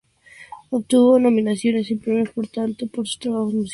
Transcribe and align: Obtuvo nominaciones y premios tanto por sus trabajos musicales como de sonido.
Obtuvo 0.71 1.19
nominaciones 1.19 1.91
y 1.91 1.95
premios 1.97 2.27
tanto 2.51 2.87
por 2.87 3.05
sus 3.07 3.19
trabajos 3.19 3.45
musicales 3.45 3.51
como 3.51 3.51
de 3.51 3.53
sonido. 3.53 3.69